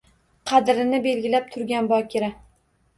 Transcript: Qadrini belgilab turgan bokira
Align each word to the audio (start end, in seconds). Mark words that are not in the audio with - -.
Qadrini 0.51 1.01
belgilab 1.05 1.55
turgan 1.55 1.95
bokira 1.95 2.35